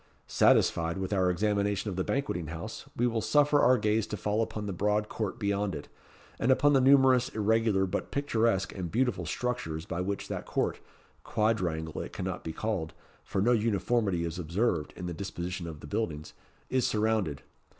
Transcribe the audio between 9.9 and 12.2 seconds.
which that court quadrangle it